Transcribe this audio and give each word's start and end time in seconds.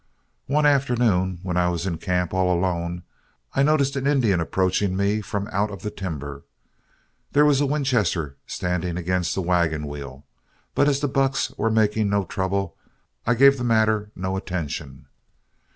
"One 0.47 0.65
afternoon 0.65 1.39
when 1.43 1.57
I 1.57 1.69
was 1.69 1.85
in 1.85 1.99
camp 1.99 2.33
all 2.33 2.51
alone, 2.51 3.03
I 3.53 3.61
noticed 3.61 3.95
an 3.95 4.07
Indian 4.07 4.39
approaching 4.39 4.97
me 4.97 5.21
from 5.21 5.47
out 5.51 5.69
of 5.69 5.83
the 5.83 5.91
timber. 5.91 6.43
There 7.33 7.45
was 7.45 7.61
a 7.61 7.67
Winchester 7.67 8.35
standing 8.47 8.97
against 8.97 9.35
the 9.35 9.43
wagon 9.43 9.85
wheel, 9.85 10.25
but 10.73 10.89
as 10.89 11.01
the 11.01 11.07
bucks 11.07 11.51
were 11.51 11.69
making 11.69 12.09
no 12.09 12.25
trouble, 12.25 12.75
I 13.27 13.35
gave 13.35 13.59
the 13.59 13.63
matter 13.63 14.09
no 14.15 14.35
attention. 14.37 15.05